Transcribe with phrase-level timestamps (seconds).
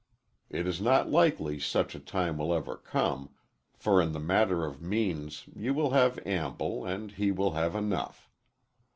[0.49, 3.35] It is not likely such a time will ever come,
[3.75, 8.27] for in the matter of means you will have ample and he will have enough.